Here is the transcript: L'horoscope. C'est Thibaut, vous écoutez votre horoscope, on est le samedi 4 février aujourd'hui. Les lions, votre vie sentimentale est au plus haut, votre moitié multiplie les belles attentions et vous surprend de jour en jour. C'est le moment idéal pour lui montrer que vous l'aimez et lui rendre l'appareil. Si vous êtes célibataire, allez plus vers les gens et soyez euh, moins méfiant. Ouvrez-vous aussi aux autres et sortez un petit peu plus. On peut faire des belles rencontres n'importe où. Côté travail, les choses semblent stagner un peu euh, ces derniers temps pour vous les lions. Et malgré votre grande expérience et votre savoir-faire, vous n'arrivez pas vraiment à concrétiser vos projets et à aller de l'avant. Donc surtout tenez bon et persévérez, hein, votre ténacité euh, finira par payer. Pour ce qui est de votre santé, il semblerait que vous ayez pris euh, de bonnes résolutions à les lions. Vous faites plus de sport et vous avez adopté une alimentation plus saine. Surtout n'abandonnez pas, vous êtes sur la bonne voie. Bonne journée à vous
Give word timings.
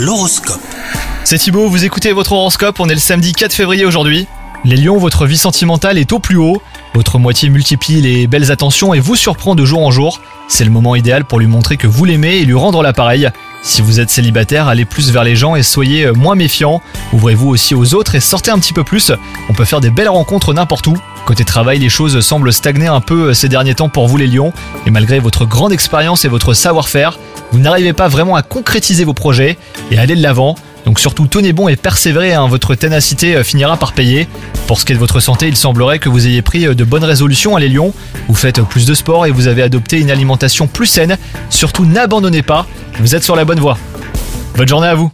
L'horoscope. 0.00 0.62
C'est 1.24 1.36
Thibaut, 1.36 1.68
vous 1.68 1.84
écoutez 1.84 2.12
votre 2.12 2.32
horoscope, 2.32 2.80
on 2.80 2.88
est 2.88 2.94
le 2.94 2.98
samedi 2.98 3.34
4 3.34 3.52
février 3.52 3.84
aujourd'hui. 3.84 4.26
Les 4.64 4.78
lions, 4.78 4.96
votre 4.96 5.26
vie 5.26 5.36
sentimentale 5.36 5.98
est 5.98 6.10
au 6.14 6.18
plus 6.18 6.38
haut, 6.38 6.62
votre 6.94 7.18
moitié 7.18 7.50
multiplie 7.50 8.00
les 8.00 8.26
belles 8.26 8.50
attentions 8.50 8.94
et 8.94 9.00
vous 9.00 9.14
surprend 9.14 9.54
de 9.54 9.66
jour 9.66 9.86
en 9.86 9.90
jour. 9.90 10.22
C'est 10.48 10.64
le 10.64 10.70
moment 10.70 10.96
idéal 10.96 11.26
pour 11.26 11.38
lui 11.38 11.46
montrer 11.46 11.76
que 11.76 11.86
vous 11.86 12.06
l'aimez 12.06 12.38
et 12.38 12.44
lui 12.46 12.54
rendre 12.54 12.82
l'appareil. 12.82 13.28
Si 13.62 13.82
vous 13.82 14.00
êtes 14.00 14.08
célibataire, 14.08 14.68
allez 14.68 14.86
plus 14.86 15.10
vers 15.10 15.22
les 15.22 15.36
gens 15.36 15.54
et 15.54 15.62
soyez 15.62 16.06
euh, 16.06 16.14
moins 16.14 16.34
méfiant. 16.34 16.80
Ouvrez-vous 17.12 17.48
aussi 17.48 17.74
aux 17.74 17.92
autres 17.92 18.14
et 18.14 18.20
sortez 18.20 18.50
un 18.50 18.58
petit 18.58 18.72
peu 18.72 18.84
plus. 18.84 19.12
On 19.50 19.52
peut 19.52 19.66
faire 19.66 19.82
des 19.82 19.90
belles 19.90 20.08
rencontres 20.08 20.54
n'importe 20.54 20.86
où. 20.86 20.96
Côté 21.26 21.44
travail, 21.44 21.78
les 21.78 21.90
choses 21.90 22.18
semblent 22.20 22.52
stagner 22.52 22.86
un 22.86 23.02
peu 23.02 23.28
euh, 23.28 23.34
ces 23.34 23.50
derniers 23.50 23.74
temps 23.74 23.90
pour 23.90 24.08
vous 24.08 24.16
les 24.16 24.26
lions. 24.26 24.54
Et 24.86 24.90
malgré 24.90 25.20
votre 25.20 25.44
grande 25.44 25.72
expérience 25.72 26.24
et 26.24 26.28
votre 26.28 26.54
savoir-faire, 26.54 27.18
vous 27.52 27.58
n'arrivez 27.58 27.92
pas 27.92 28.08
vraiment 28.08 28.36
à 28.36 28.42
concrétiser 28.42 29.04
vos 29.04 29.14
projets 29.14 29.58
et 29.90 29.98
à 29.98 30.02
aller 30.02 30.14
de 30.14 30.22
l'avant. 30.22 30.54
Donc 30.86 30.98
surtout 30.98 31.26
tenez 31.26 31.52
bon 31.52 31.68
et 31.68 31.76
persévérez, 31.76 32.32
hein, 32.32 32.46
votre 32.48 32.74
ténacité 32.74 33.36
euh, 33.36 33.44
finira 33.44 33.76
par 33.76 33.92
payer. 33.92 34.28
Pour 34.66 34.80
ce 34.80 34.84
qui 34.84 34.92
est 34.92 34.94
de 34.94 35.00
votre 35.00 35.20
santé, 35.20 35.46
il 35.48 35.56
semblerait 35.56 35.98
que 35.98 36.08
vous 36.08 36.26
ayez 36.26 36.42
pris 36.42 36.66
euh, 36.66 36.74
de 36.74 36.84
bonnes 36.84 37.04
résolutions 37.04 37.56
à 37.56 37.60
les 37.60 37.68
lions. 37.68 37.92
Vous 38.28 38.34
faites 38.34 38.62
plus 38.62 38.86
de 38.86 38.94
sport 38.94 39.26
et 39.26 39.30
vous 39.30 39.46
avez 39.46 39.62
adopté 39.62 40.00
une 40.00 40.10
alimentation 40.10 40.66
plus 40.66 40.86
saine. 40.86 41.18
Surtout 41.50 41.84
n'abandonnez 41.84 42.42
pas, 42.42 42.66
vous 42.98 43.14
êtes 43.14 43.24
sur 43.24 43.36
la 43.36 43.44
bonne 43.44 43.60
voie. 43.60 43.78
Bonne 44.56 44.68
journée 44.68 44.88
à 44.88 44.94
vous 44.94 45.10